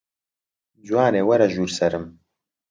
جوانێ 0.85 1.21
وەرە 1.27 1.47
ژوور 1.53 1.71
سەرم 1.77 2.05